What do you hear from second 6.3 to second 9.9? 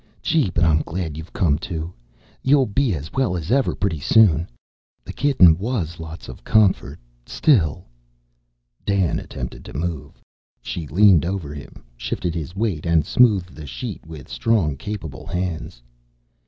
comfort. Still" Dan attempted to